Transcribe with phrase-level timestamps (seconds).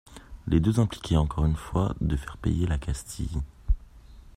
[0.47, 3.39] Les deux impliquaient encore une fois de faire payer la Castille.